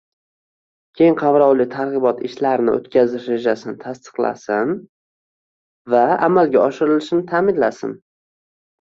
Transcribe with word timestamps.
Keng 1.01 1.17
qamrovli 1.19 1.67
targ‘ibot 1.73 2.23
ishlarini 2.29 2.73
o‘tkazish 2.79 3.29
rejasini 3.35 3.75
tasdiqlasin 3.85 4.75
va 5.97 6.05
amalga 6.33 6.65
oshirilishini 6.67 7.31
ta’minlasin. 7.33 7.99